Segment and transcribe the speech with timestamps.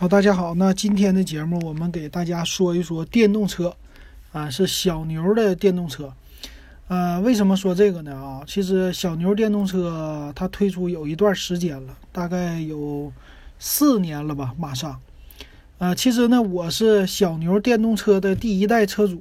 [0.00, 0.54] 好，大家好。
[0.54, 3.74] 那今天的节目，我们给大家说一说电动车，
[4.30, 6.14] 啊，是小牛的电动车。
[6.86, 8.14] 呃，为什么说这个呢？
[8.14, 13.12] 啊，其实小牛电动车它推出有一段时间了，大概有
[13.58, 15.00] 四年了吧，马上。
[15.78, 19.20] 呃，其实呢，我是小牛电动车的第一代车主，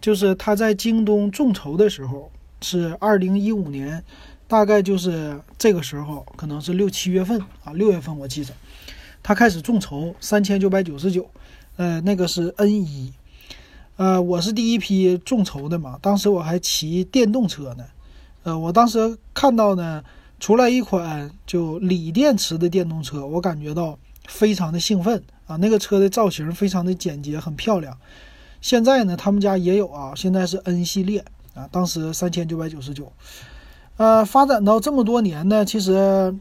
[0.00, 2.32] 就是它在京东众筹的时候，
[2.62, 4.02] 是二零一五年，
[4.48, 8.54] 大概就是这个时候，可能是六七月份啊，六月份我记着。
[9.26, 11.26] 他开始众筹三千九百九十九，
[11.76, 13.10] 呃，那个是 N 一，
[13.96, 17.84] 呃，我是第一批众筹的嘛，当时我还骑电动车呢，
[18.42, 20.04] 呃，我当时看到呢，
[20.38, 27.96] 出来一款就锂电池的电动车，我感觉到非常的兴奋啊，那个车的造型非常的简洁，很漂亮。
[28.60, 33.10] 现在呢，他们家也有啊，现在是 N 系列啊，当时三千九百九十九，
[33.96, 36.36] 呃，发展到这么多年呢，其实。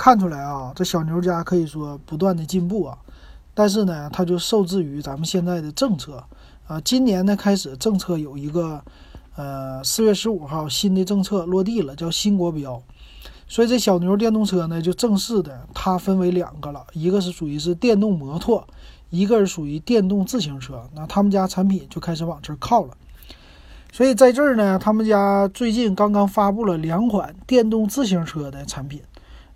[0.00, 2.96] 看出来啊，这小牛家可以说不断的进步啊，
[3.52, 6.24] 但是呢，它就受制于咱们现在的政策
[6.66, 6.80] 啊。
[6.80, 8.82] 今年呢开始，政策有一个，
[9.36, 12.82] 呃，四月十五号新的政策落地了，叫新国标，
[13.46, 18.66] 所以这小牛电动车呢就正式的它分为两个了，一个是属于是电动摩托，
[19.10, 20.82] 一个是属于电动自行车。
[20.94, 22.94] 那他们家产品就开始往这靠了，
[23.92, 29.02] 所以在这儿呢，他们家最近刚刚发布了两款电动自行车的产品。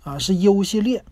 [0.05, 1.03] 啊，是 U 系列，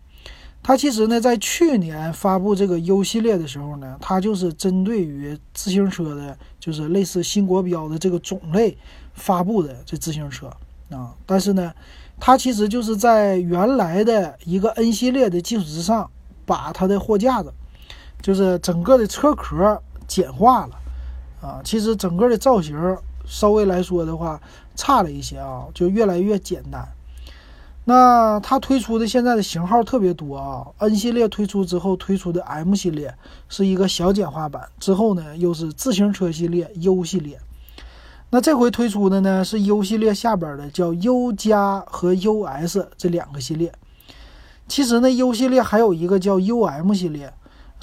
[0.62, 8.78] 它其实呢，在去年发布这个 U 系列的时候呢，它就是针对于自行车的，就是类似新国标的这个种类
[9.12, 10.46] 发布的这自行车
[10.90, 11.12] 啊。
[11.26, 11.74] 但是呢，
[12.20, 16.08] 它其实就是在原来的一个 N 系列的基础之上，
[16.46, 17.52] 把它的货架子，
[18.22, 20.76] 就是整个的车壳简化了
[21.42, 21.60] 啊。
[21.64, 24.40] 其实整个的造型稍微来说的话，
[24.76, 26.88] 差了一些啊，就越来越简单。
[27.86, 33.14] 那它推出的现在的型号特别多啊，N 系列推出之后推出的 M 系列
[33.48, 37.38] 是一个小简化版，之后呢又是自行车系列 U 系列，
[38.30, 43.70] 那这回推出的呢是 U 系列下边的叫 U 加和 US 这两个系列。
[44.66, 47.30] 其实呢 U 系列还有一个叫 UM 系列，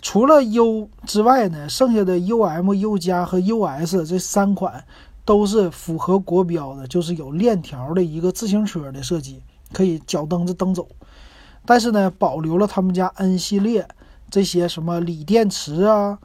[0.01, 4.84] 除了 U 之外呢，剩下的 UM、U 加和 US 这三款
[5.23, 9.44] 都是符合国标的，就是有链条的一个自行车的设计。
[9.74, 10.88] 可以脚蹬着蹬走，
[11.66, 13.88] 但是呢，保留了他们家 N 系列
[14.30, 16.18] 这些什么锂电池啊、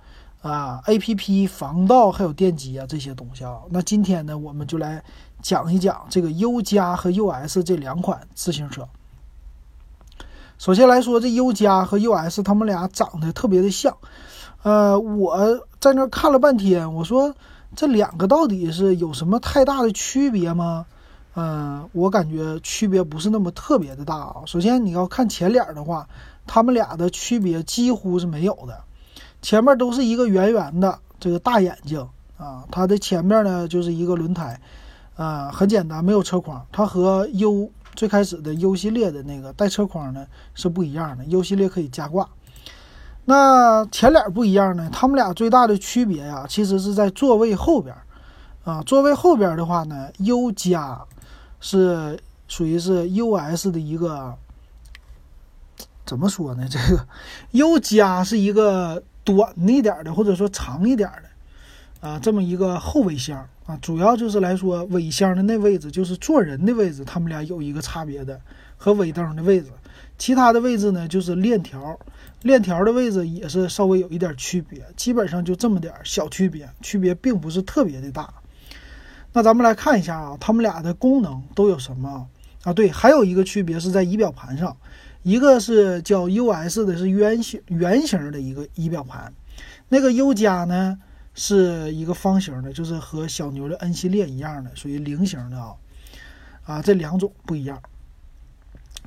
[0.43, 3.59] 啊 APP 防盗还有电机啊这些东西啊。
[3.71, 5.03] 那今天呢，我们就来
[5.43, 8.89] 讲一讲这个 U 加和 US 这两款自行车。
[10.59, 13.95] 首先来说，这 U 加和 US 他们俩长得特别的像，
[14.63, 17.34] 呃，我在那看了半天，我说
[17.75, 20.87] 这两个到底是有什么太大的区别吗？
[21.38, 24.36] 嗯，我感觉区别不是那么特别的大啊。
[24.47, 26.08] 首先你要看前脸的话，
[26.47, 28.80] 它们俩的区别几乎是没有的。
[29.42, 32.00] 前面都是一个圆圆的这个大眼睛
[32.38, 34.58] 啊，它的前面呢就是一个轮胎，
[35.14, 36.64] 啊，很简单，没有车筐。
[36.72, 42.26] 它和 U 最开始的 U 系列的那个带车筐呢是不一样的，U 系列可以加挂。
[43.26, 47.94] 那前脸不一样呢，它们俩最大的区别呀，其实是在座位后边
[48.64, 50.98] 啊，座位后边的话呢，U 加。
[51.69, 52.16] 是
[52.47, 54.38] 属于是 US 的一个，
[56.04, 56.69] 怎么说呢？
[56.71, 57.04] 这个
[57.50, 68.41] U 加是一个短一点的，或者说长一点的，啊，这么一个后尾箱啊，主要就是来说尾箱的那位置，就是坐人的位置，他们俩有一个差别的，
[68.77, 69.66] 和尾灯的位置，
[70.19, 71.98] 其他的位置呢就是链条，
[72.43, 78.33] 链条的位置也是稍微有一点区别，基本上就这么点小区别，区别并不是特别的大。
[79.36, 82.26] 那咱们来看一下啊，它们俩的功能都有什么
[82.62, 82.72] 啊？
[82.72, 84.74] 对，还有一个区别是在仪表盘上，
[85.24, 89.30] 一个是叫 US 的，是圆形圆形的一个仪表盘，
[89.91, 90.98] 那个 U 加呢
[91.34, 95.74] 是一个方形的，就是和小牛的 N 系列一样的，属于菱形的啊。
[96.64, 97.78] 啊，这两种不一样。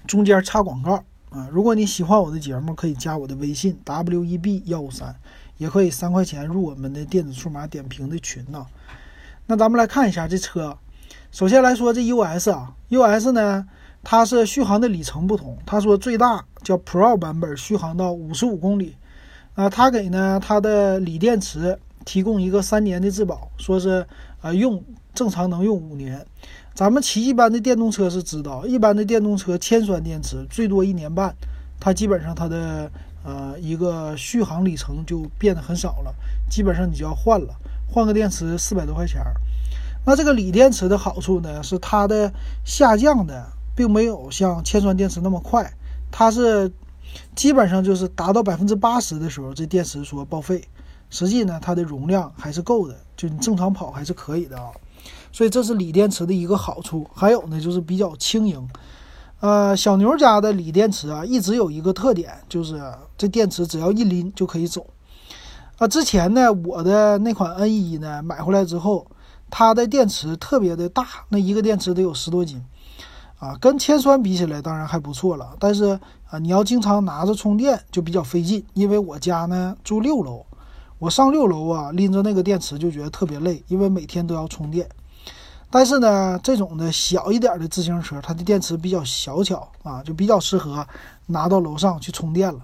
[0.06, 5.16] 中间插广告啊，如果你喜欢我的节目，可以加我的微信 WEB 幺五三，
[5.58, 8.64] 也可以三块钱入我们的电子数码点评的群呢。
[9.50, 10.78] 那咱们来看一下这车，
[11.32, 13.66] 首先来说这 US 啊，US 呢，
[14.04, 15.58] 它是续航的里程不同。
[15.66, 18.96] 他说最大叫 Pro 版本续航到五十五公里，
[19.56, 24.06] 啊，他给呢它的锂电池提供一个三年的质保，说是
[24.40, 24.84] 啊用
[25.16, 26.24] 正常能用五年。
[26.76, 31.36] 咱们骑一般的电动车是知道，一般的电动车铅酸电池最多一年半，
[31.80, 32.92] 它基本上它的
[33.24, 36.14] 呃一个续航里程就变得很少了，
[36.48, 37.56] 基本上你就要换了。
[37.92, 39.34] 换个电池四百多块钱儿，
[40.06, 42.32] 那这个锂电池的好处呢，是它的
[42.64, 43.46] 下降的
[43.76, 45.74] 并没有像铅酸电池那么快，
[46.12, 46.72] 它是
[47.36, 50.64] 基本上就是达到百分之八十的时候，这电池说报废。
[51.10, 54.70] 实际呢，它的容量还是够的，就你正常跑还是可以的啊。
[55.32, 57.08] 所以这是锂电池的一个好处。
[57.12, 58.70] 还有呢，就是比较轻盈。
[59.40, 62.80] 呃，小牛家的锂电池啊，一直有一个特点，就是
[63.18, 64.86] 这电池只要一拎就可以走。
[65.80, 69.08] 啊，之前呢，我的那款 N 一呢买回来之后，
[69.50, 72.62] 它的电池特别的大，那一个电池得有十多斤。
[73.38, 75.56] 啊，跟铅酸比起来，当然还不错了。
[75.58, 75.98] 但是
[76.30, 80.46] 啊，你要经常拿着充电就比较费劲，因为我家呢住六楼。
[80.98, 84.90] 我上六楼啊，拎着那个电池就觉得特别累，因为每天都要充电。
[85.72, 90.86] 但是呢，这种的小一点的自行车，它的电池比较小巧啊，就比较适合
[91.28, 92.60] 拿到楼上去充电了。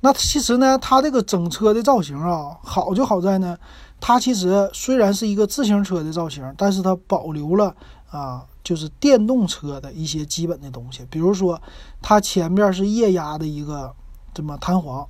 [0.00, 3.58] 那其实呢，它这个整车的造型啊，好就好在呢，
[4.00, 7.74] 它其实虽然是一个自行车的造型，但是它保留了
[8.10, 11.60] 啊，就是电动车的一些基本的东西，比如说
[12.00, 13.94] 它前面是液压的一个
[14.32, 15.06] 这么弹簧。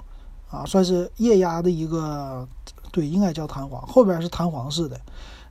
[0.50, 2.49] 啊，算是液压的一个，
[2.91, 4.99] 对，应该叫弹簧，后边是弹簧式的。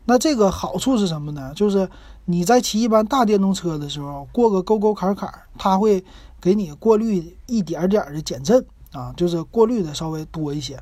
[0.05, 1.53] 那这个好处是什么呢？
[1.55, 1.87] 就是
[2.25, 6.03] 你在骑一般大电动车的时候，过个沟沟坎坎，它会
[6.41, 8.65] 给你过滤一点点的减震
[8.97, 10.81] 啊，就是过滤的稍微多一些。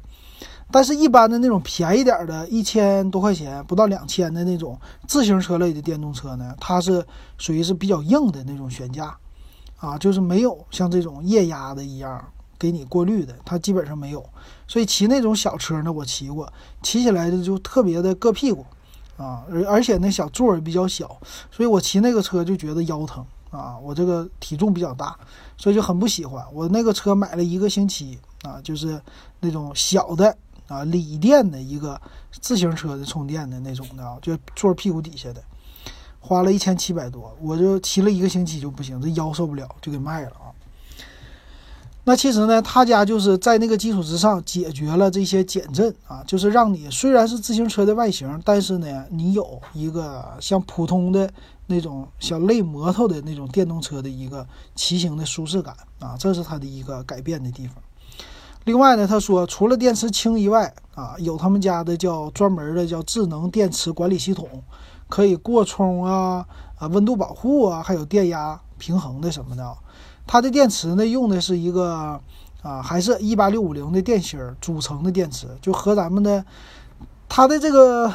[0.72, 7.06] 但是，一般的那种便宜点的，一千多块钱不到两千的那种自行车类的电动车呢，它是
[7.38, 9.16] 属于是比较硬的那种悬架，
[9.78, 12.24] 啊，就是没有像这种液压的一样。
[12.58, 14.26] 给你过滤的，它基本上没有，
[14.66, 16.52] 所以骑那种小车呢，我骑过，
[16.82, 18.66] 骑起来的就特别的硌屁股，
[19.18, 21.20] 啊，而而且那小座儿比较小，
[21.52, 23.24] 所以我骑那个车就觉得腰疼
[23.56, 25.18] 啊，我这个体重比较大，
[25.58, 26.46] 所以就很不喜欢。
[26.54, 29.02] 我那个车买了一个星期啊，就是
[29.40, 30.36] 那种小的
[30.68, 32.00] 啊，锂电的一个
[32.32, 35.42] 自行车的充电的那种的啊，就坐屁股底下的，
[36.20, 40.52] 花了一千七百多，我就骑了一个星期就不行，这腰受不了，就给卖了啊。
[42.08, 51.28] 那其实呢，他家就是在那个基础之上解决了这些减震啊，就是让你虽然是自行车的外形，但是呢，你有一个像普通的
[51.68, 57.76] 那种小类摩托的那种电动车的一个骑行的舒适感啊，这是它的一个改变的地方。
[58.66, 64.50] 另外呢，他说除了电池轻以外啊，有他们家的叫专门的叫智能电池管理系统，
[65.08, 66.44] 可以过充啊
[66.78, 69.78] 啊温度保护啊，还有电压平衡的什么的。
[70.26, 72.20] 它的电池呢，用的是一个
[72.64, 76.44] 啊，还是一八六五零的电芯儿组成的电池，就和咱们的
[77.30, 78.12] 它的这个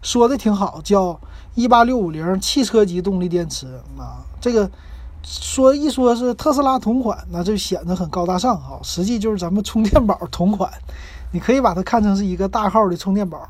[0.00, 1.20] 说的挺好，叫
[1.58, 3.66] 一八六五零汽车级动力电池
[3.98, 4.22] 啊。
[4.40, 4.70] 这个
[5.24, 8.78] 说一说是特斯拉同款，那就显得很高大上哈。
[8.84, 10.72] 实际就是咱们充电宝同款，
[11.32, 13.40] 你可以把它看成是一个大号的充电宝。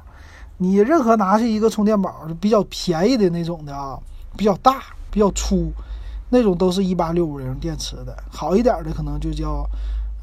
[0.56, 3.98] 你任何拿去一个充电宝，比较便宜的那种的啊，
[4.38, 5.70] 比较大，比较粗。
[6.30, 9.68] 那种都是一八六五零电池的，好一点的可能就叫，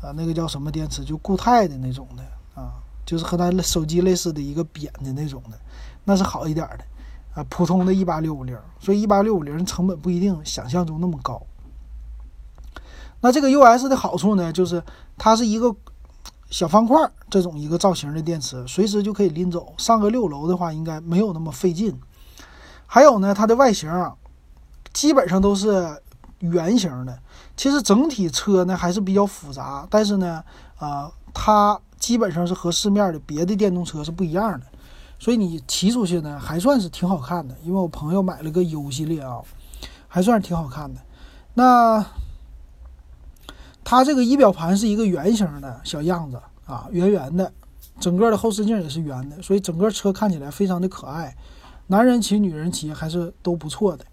[0.02, 2.24] 呃，那个叫什么电池，就固态的那种的
[2.60, 2.74] 啊，
[3.06, 5.58] 就是和咱手机类似的一个扁的那种的，
[6.04, 6.80] 那是好一点的，
[7.36, 11.46] 啊，普通的一八六五零，所以一八六五零成本不一定想象中那么高。
[13.22, 14.82] 那这个 US 的好处呢，就是
[15.18, 15.76] 它是一个
[16.50, 16.98] 小方块
[17.30, 22.00] 这种一个造型的电池，随时就可以拎走，上个六楼的话应该没有那么费劲。
[22.88, 23.90] 还有呢，它的外形。
[24.94, 26.02] 基本上都是
[26.40, 27.20] 圆形的，
[27.58, 30.42] 其实整体车呢还是比较复杂，但是呢，
[30.78, 34.66] 啊，它基本上是和市面的别的电动车是不一样的，
[35.18, 37.56] 所以你骑出去呢还算是挺好看的。
[37.64, 39.42] 因为我朋友买了个 U 系列啊，
[40.08, 41.02] 还算是挺好看的。
[41.54, 42.06] 那
[43.84, 47.52] 它这个仪表盘是一个圆形的小样子啊，圆圆的，
[48.00, 51.36] 整个的后视镜也是圆的，所以整个车看起来非常的可爱，
[51.88, 54.04] 男人骑、女人骑还是都不错的。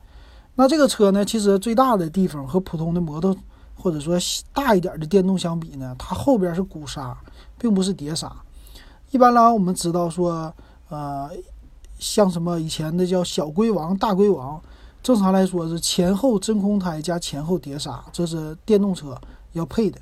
[0.55, 3.35] 那这个车呢，其实最大的地方和普通的摩托
[3.75, 4.19] 或者说
[4.53, 7.17] 大一点的电动相比呢，它后边是鼓刹，
[7.59, 8.31] 并不是碟刹。
[9.11, 10.55] 一般来我们知道说，
[10.93, 11.31] 呃，
[11.99, 14.61] 像什么以前的叫小龟王、大龟王，
[15.03, 19.19] 正常来说是前后真空胎加前后碟刹，这是电动车
[19.53, 19.99] 要配的。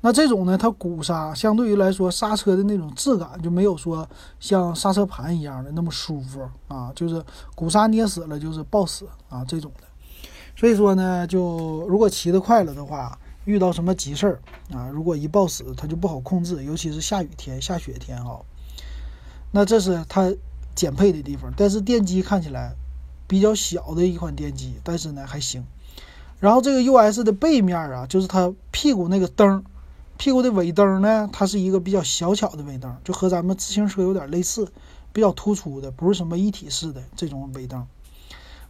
[0.00, 4.08] 那这种呢，它鼓刹相对于来说刹车的那种质感就没有说
[4.40, 9.86] 像刹车盘一样的那么舒服啊，就是鼓刹捏死了就是抱死啊这种的。
[10.56, 14.40] 所以说呢，就如果骑得快了的话，遇到什么急事儿
[14.76, 18.40] 啊，如果一抱死它就不好控制，尤其是下雨天、下雪天啊。
[19.50, 20.34] 那这是它
[20.74, 22.74] 减配的地方，但是电机看起来
[23.26, 25.64] 比较小的一款电机，但是呢还行。
[26.40, 29.64] 然后这个 US 的背面啊，就是它屁股那个灯。
[30.16, 34.68] 屁股的尾灯呢，它是一个比较小巧的尾灯，就和咱们自行车有点类似，
[35.12, 37.86] 比较突出的，不是什么一体式的这种尾灯。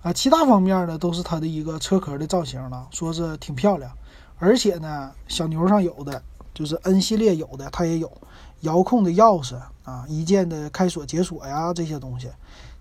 [0.03, 3.91] 啊，其他方面呢，都是它的一个车壳的造型了，说是挺漂亮，
[4.39, 8.13] 而且呢，小牛上有的就是 N 系列有的它也有
[8.61, 12.29] 遥控的钥匙啊，一键的开锁解锁呀这些东西。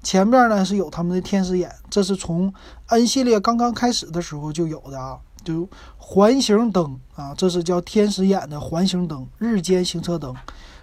[0.04, 2.54] 前面呢是有他们的天使眼，这是从
[2.88, 5.68] N 系列刚刚开始的时候就有的啊，就
[5.98, 10.34] 环形灯啊，这是叫天使眼的环形灯，日间行车灯。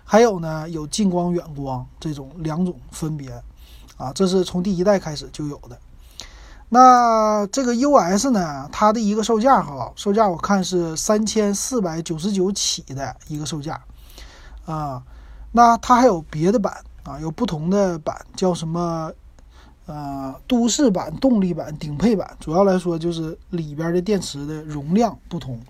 [0.04, 3.30] 还有呢，有近光、远光这种两种分别
[3.96, 5.78] 啊，这是从第一代开始就有的。
[6.68, 13.80] 那这个 US 呢，它的一个售价哈，售价我看是三千四百九十九起的一个售价
[14.64, 15.02] 啊。
[15.52, 19.12] 那它还有别的版啊，有不同的版，叫什么
[19.86, 22.36] 呃都市版、动力版、顶配版。
[22.40, 25.60] 主要来说就是里边的电池的容量不同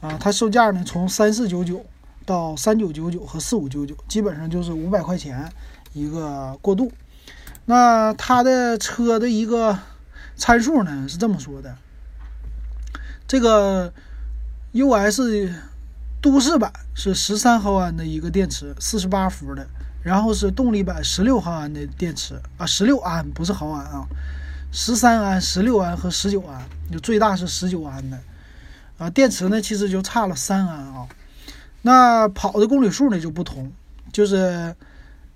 [0.00, 0.16] 啊。
[0.20, 1.84] 它售价呢从三四九九
[2.24, 5.50] 到三九九九和四五九九，基本上就是五百块钱
[5.92, 6.90] 一个过渡。
[7.64, 9.78] 那它的车的一个。
[10.38, 11.74] 参数呢是这么说的，
[13.26, 13.90] 这个
[14.72, 15.18] US
[16.26, 19.64] 都市版是十三毫安的一个电池，四十八伏的，
[20.02, 24.04] 然后是动力版十六毫安的电池啊，十六安不是毫安啊，
[24.72, 28.18] 十三安、十六安和十九安，就最大是十九安的
[28.98, 31.06] 啊，电池呢其实就差了三安啊，
[31.82, 33.70] 那跑的公里数呢就不同，
[34.12, 34.74] 就是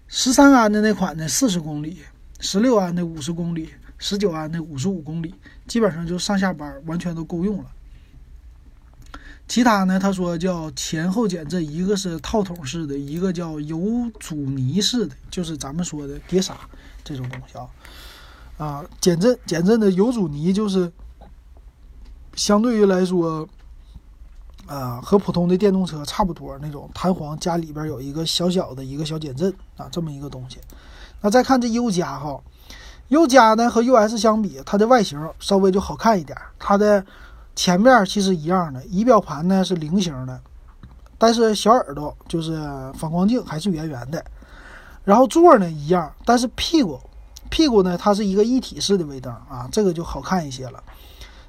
[0.08, 2.02] 十三安的那款呢四十公里，
[2.40, 3.70] 十六安的五十公里。
[4.02, 5.34] 十九安的五十五公里，
[5.66, 7.66] 基本上就上下班完全都够用了。
[9.50, 13.80] 其他呢，他说叫前后减震，一个是套筒式的，一个叫有
[14.20, 16.56] 阻尼式的，就是咱们说的碟刹
[17.02, 17.66] 这种东西啊。
[18.58, 20.92] 啊，减震减震的有阻尼就是
[22.36, 23.48] 相对于来说，
[24.68, 30.58] 啊，和普通的电动车差不多那种弹簧加里边有一个小小的一个小减震啊，这么一个东西。
[31.20, 32.40] 那再看这 U 加哈。
[33.08, 36.38] U 加呢和 US 相比，它的外形稍微就好看一点。
[36.56, 37.04] 它的
[37.60, 40.40] 前面其实一样的，仪表盘呢是菱形的，
[41.18, 42.58] 但是小耳朵就是
[42.94, 44.24] 反光镜还是圆圆的。
[45.04, 46.98] 然后座呢一样，但是屁股
[47.50, 50.82] 屁股呢它是一个一体式的尾灯啊，这个就好看一些了。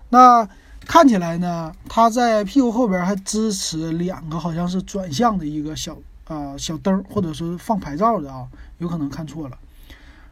[0.10, 0.46] 那
[0.82, 8.46] 看起来呢，它在屁股后边还支持两个好像是转向的一个小啊小灯，或者说放牌照的啊，
[8.80, 9.58] 有可能看错了。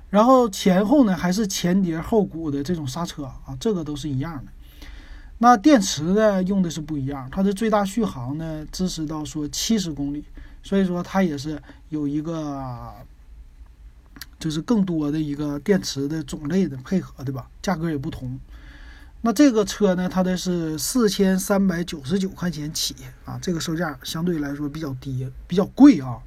[0.09, 4.51] 然后前后呢还是前碟后鼓的这种刹车啊，这个都是一样的。
[5.41, 10.23] 那电池呢用的是不一样，它的最大续航呢支持到说七十公里，
[10.61, 12.93] 所以说它也是有一个
[14.37, 17.49] 就是更多的一个电池的种类的配合，对吧？
[17.61, 18.37] 价格也不同。
[19.21, 26.19] 那这个车呢，它的是四千三百九十九块钱起啊，这个售价相对来说比较低，比较贵啊。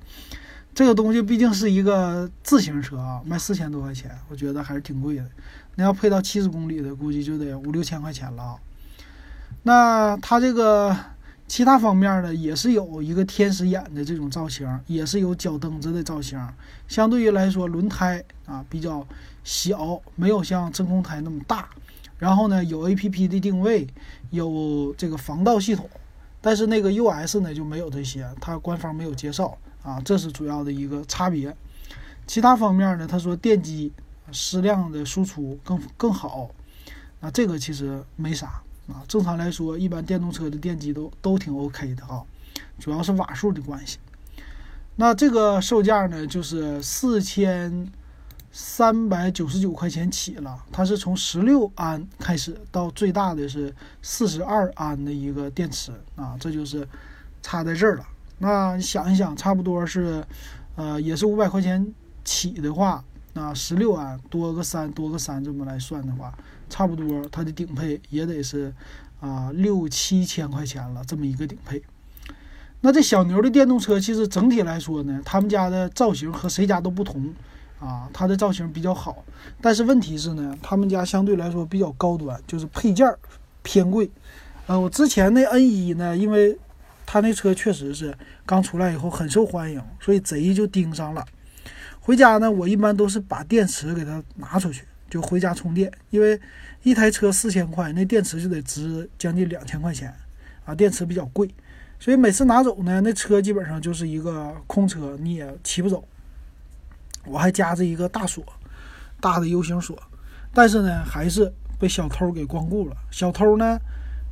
[0.75, 5.26] 这个东西毕竟是一个自行车啊，卖四千多块钱，我觉得还是挺贵的。
[5.75, 8.57] 那要配到七十公里的，估计就得五六千块钱了啊。
[9.62, 10.97] 那它这个
[11.47, 16.40] 其他方面呢，也是有一个天使眼的这种造型，也是有脚蹬子的造型。
[16.88, 19.07] 相对于来说，轮胎啊比较
[19.45, 21.69] 小，没有像真空胎那么大。
[22.19, 23.87] 然后呢，有 A P P 的定位，
[24.31, 25.88] 有这个防盗系统。
[26.40, 29.57] 但是那个 U S 呢就没有这些，它官方没有介绍。
[29.83, 31.54] 啊，这是主要的一个差别。
[32.26, 33.92] 其他方面呢，他说电机
[34.31, 36.50] 矢量的输出更更好。
[37.21, 39.02] 那这个其实没啥啊。
[39.06, 42.22] 正常来说，一般电动车的电机都都挺 OK 的啊，
[42.78, 43.98] 主要是瓦数的关系。
[44.96, 47.90] 那这个售价呢，就是四千
[48.50, 50.62] 三百九十九块钱起了。
[50.70, 56.86] 它是从十六安开始，到最大的是四十二安的一个电池啊，这就是
[57.40, 58.06] 差在这儿了。
[58.38, 60.22] 那想一想，差不多是，
[60.74, 66.36] 呃，也是五百块钱起的话，那十六安多个三多个三这么来算的话，
[66.72, 68.72] 差不多它的顶配也得是
[69.20, 71.82] 啊六七千块钱了，这么一个顶配。
[72.80, 77.32] 那这小牛的电动车其实整体来说呢，他们家的造型和谁家都不同
[77.78, 79.22] 啊，它的造型比较好，
[79.60, 83.06] 但是问题是呢，他们家相对来说比较高端，就是配件
[83.62, 84.10] 偏贵。
[84.66, 86.58] 呃，我之前那 N 一呢，因为
[87.04, 91.24] 他那车确实是刚出来以后很受欢迎，所以贼就盯上了。
[92.00, 95.92] 回家呢，我一般都是把电池给它拿出去，就回家充电。
[96.09, 96.40] 因为
[96.83, 100.14] 一台车四千块，那电池就得值将近两千块钱
[100.64, 101.54] 啊，电池比较贵，
[102.00, 106.02] 所以每次拿走呢，那车基本上就是一个空车，你也骑不走。
[107.26, 108.42] 我还夹着一个大锁，
[109.21, 110.02] 大的 U 型锁，
[110.54, 112.97] 但是呢，还是被小偷给光顾了。
[113.11, 113.78] 小偷呢，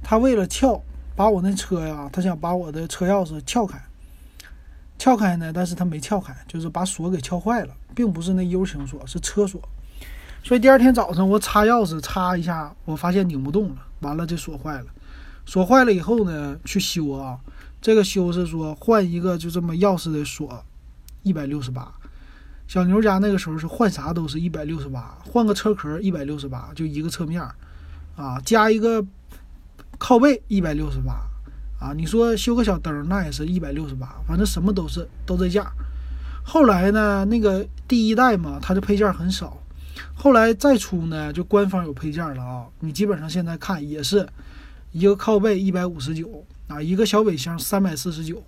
[0.02, 0.82] 他为了撬。
[1.16, 3.78] 把我那车呀，他想把我的车钥匙撬开，
[4.96, 9.60] 撬开呢，但是他没撬开，就是把锁给撬坏了，并不是那 U 型锁，是车锁。
[10.42, 14.86] 所以第二天早上我插钥匙插一下，我发现拧不动了，完了这锁坏了。
[15.46, 17.38] 锁坏了以后呢，去修啊，
[17.80, 20.64] 这个修是说换一个就这么钥匙的锁，
[21.22, 21.92] 一百六十八。
[22.66, 27.42] 小牛家那个时候是换啥都是一百六十八，换个车壳一百六十八，就一个侧面，
[28.16, 29.04] 啊，加一个
[29.98, 31.14] 靠背一百六十八，
[31.80, 35.70] 啊，你说修个小灯那也是一百六十八，反正什么都是都这价。
[36.44, 39.56] 后来呢，那个第一代嘛，它的配件很少。
[40.14, 42.66] 后来再出呢，就官方有配件了啊！
[42.80, 44.28] 你基本上现在看也是
[44.92, 48.42] 一个靠背一百五十九啊，一个小尾箱三百四十九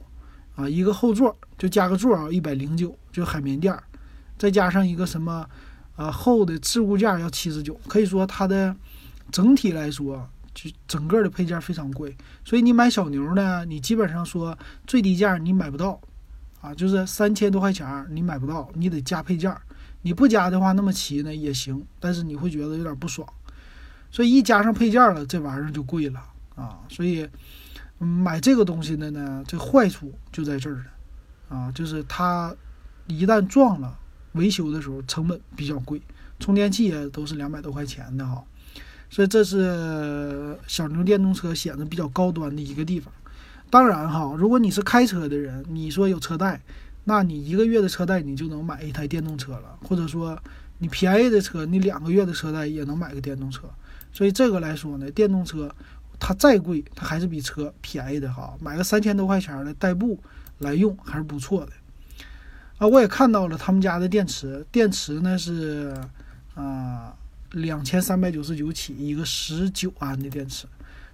[0.54, 3.74] 啊，一个后座就加个座啊一百零九，就海绵垫，
[4.38, 5.46] 再加上一个什么
[5.96, 8.74] 啊厚的置物架要七十九，可以说它的
[9.30, 12.14] 整体来说就整个的配件非常贵。
[12.44, 14.56] 所以你买小牛呢，你基本上说
[14.86, 15.98] 最低价你买不到
[16.60, 19.56] 啊，就是三千多块钱你买不到，你得加配件。
[20.02, 23.26] 你不加的话，那么齐呢也行，但是你会觉得有点不爽，
[24.10, 26.20] 所以一加上配件了，这玩意儿就贵了
[26.56, 26.80] 啊。
[26.88, 27.28] 所以
[27.98, 32.54] 买这个东西的呢，这坏处就在这儿了啊，就是它
[33.06, 33.96] 一旦撞了，
[34.32, 36.02] 维修的时候成本比较贵，
[36.40, 38.42] 充电器也都是两百多块钱的哈。
[39.08, 43.12] 所以这是小牛电动车显得比较高端的一个地方。
[43.70, 46.60] 当然哈，如果你是开车的人，你说有车贷。
[47.04, 50.38] 那你一个月的车贷，你就能买一台电动车了，或者说
[50.78, 53.68] 你便宜的车，你两个月的车贷也能买个电动车。
[54.12, 55.68] 所以这个来说呢，电动车
[56.20, 58.56] 它再贵，它还是比车便宜的哈。
[58.60, 60.16] 买个三千多块钱的代步
[60.58, 61.72] 来用还是不错的。
[62.78, 65.92] 啊，我也看到了他们家的电池，电池呢是
[66.54, 67.12] 啊
[67.50, 70.68] 两千三百九十九起一个十九安的电池。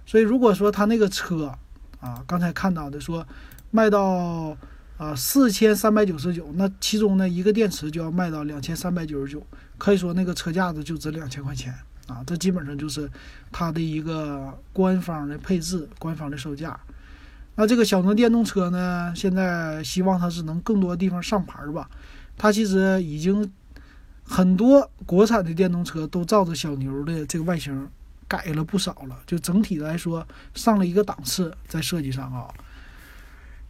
[0.05, 1.51] 所以如果说他那个车
[1.99, 3.25] 啊，刚才看到的说
[3.71, 4.55] 卖到。
[4.99, 9.41] 啊，四千三百九十九，那其中呢一个电池就要卖到两千三百九十九，
[9.77, 11.73] 可以说那个车架子就值两千块钱
[12.07, 13.09] 啊，这基本上就是
[13.49, 16.77] 它的一个官方的配置，官方的售价。
[17.55, 21.89] 那这个小牛电动车呢，现在希望它是能更多地方上牌吧。
[22.37, 23.49] 它其实已经
[24.25, 27.87] 很多国产的电动车都照着小牛的这个外形
[28.27, 32.49] 改了不少了，就整体来说上了一个档次，在设计上啊。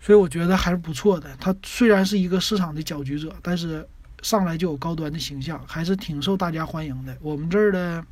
[0.02, 1.36] 所以我觉得还是不错的。
[1.40, 3.88] 它虽然是一个市场的搅局者，但是
[4.22, 7.18] 上来就有高端的形象，还是挺受大家欢迎的。
[7.22, 8.04] 我们这儿的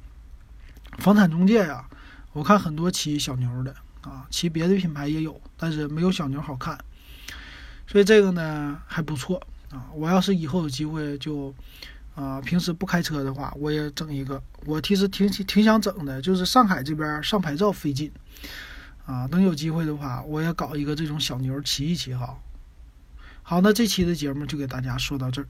[0.97, 1.87] 房产中介呀，
[2.33, 6.77] 我看很多骑小牛的啊，骑别的品牌也有，但是没有小牛好看。
[7.87, 9.87] 所以这个呢还不错啊。
[9.93, 11.53] 我要是以后有机会就
[12.15, 14.41] 啊，平时不开车的话，我也整一个。
[14.65, 18.11] 我其实挺挺想整的，就是上海这边上牌照费劲。
[19.07, 22.37] 啊，等有机会的话，我也搞一个这种小牛骑一骑哈。
[23.41, 25.47] 好，那这期的节目就给大家说到这儿。